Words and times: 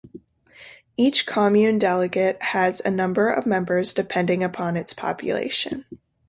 Each 0.97 1.27
commune 1.27 1.77
delegate 1.77 2.41
has 2.41 2.81
a 2.83 2.89
number 2.89 3.29
of 3.29 3.45
members 3.45 3.93
depending 3.93 4.43
upon 4.43 4.75
its 4.75 4.93
population. 4.93 5.85